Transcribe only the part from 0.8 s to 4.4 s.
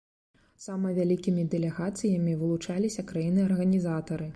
вялікімі дэлегацыямі вылучаліся краіны-арганізатары.